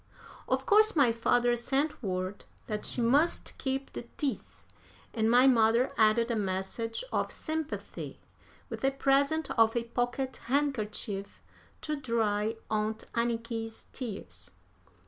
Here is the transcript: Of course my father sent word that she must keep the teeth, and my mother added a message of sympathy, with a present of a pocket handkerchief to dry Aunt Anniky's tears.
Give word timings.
Of 0.47 0.65
course 0.65 0.95
my 0.95 1.11
father 1.11 1.55
sent 1.55 2.01
word 2.01 2.45
that 2.65 2.87
she 2.87 3.01
must 3.01 3.55
keep 3.59 3.93
the 3.93 4.07
teeth, 4.17 4.63
and 5.13 5.29
my 5.29 5.45
mother 5.45 5.91
added 5.95 6.31
a 6.31 6.35
message 6.35 7.03
of 7.13 7.31
sympathy, 7.31 8.19
with 8.67 8.83
a 8.83 8.89
present 8.89 9.51
of 9.51 9.75
a 9.75 9.83
pocket 9.83 10.37
handkerchief 10.45 11.39
to 11.81 11.95
dry 11.95 12.55
Aunt 12.71 13.03
Anniky's 13.13 13.85
tears. 13.93 14.49